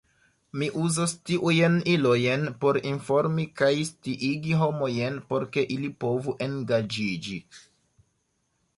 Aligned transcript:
Mi 0.59 0.69
uzos 0.83 1.11
tiujn 1.29 1.75
ilojn 1.91 2.47
por 2.65 2.81
informi 2.93 3.47
kaj 3.63 3.71
sciigi 3.91 4.57
homojn 4.65 5.23
por 5.29 5.49
ke 5.55 5.69
ili 5.77 5.95
povu 6.07 6.39
engaĝiĝi. 6.51 7.43